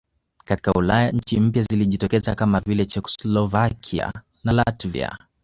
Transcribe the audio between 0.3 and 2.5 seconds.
Katika Ulaya nchi mpya zilijitokeza